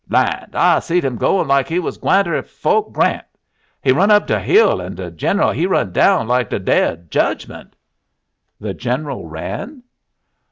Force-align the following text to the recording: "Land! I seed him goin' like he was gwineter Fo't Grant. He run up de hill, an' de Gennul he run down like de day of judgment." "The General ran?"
"Land! 0.09 0.55
I 0.55 0.79
seed 0.79 1.05
him 1.05 1.17
goin' 1.17 1.47
like 1.47 1.67
he 1.69 1.77
was 1.77 1.99
gwineter 1.99 2.41
Fo't 2.41 2.91
Grant. 2.91 3.27
He 3.83 3.91
run 3.91 4.09
up 4.09 4.25
de 4.25 4.39
hill, 4.39 4.81
an' 4.81 4.95
de 4.95 5.11
Gennul 5.11 5.51
he 5.51 5.67
run 5.67 5.91
down 5.93 6.27
like 6.27 6.49
de 6.49 6.57
day 6.57 6.87
of 6.93 7.07
judgment." 7.11 7.75
"The 8.59 8.73
General 8.73 9.27
ran?" 9.27 9.83